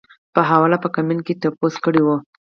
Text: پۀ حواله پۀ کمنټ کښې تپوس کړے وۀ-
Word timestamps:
پۀ 0.33 0.41
حواله 0.49 0.77
پۀ 0.83 0.89
کمنټ 0.95 1.21
کښې 1.25 1.33
تپوس 1.41 1.75
کړے 1.83 2.01
وۀ- 2.05 2.15